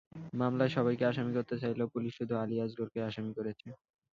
মামলায় 0.33 0.71
সবাইকে 0.73 1.03
আসামি 1.07 1.31
করতে 1.37 1.55
চাইলেও 1.61 1.91
পুলিশ 1.93 2.13
শুধু 2.19 2.33
আলী 2.41 2.55
আজগরকে 2.65 2.99
আসামি 3.09 3.31
করেছে। 3.37 3.67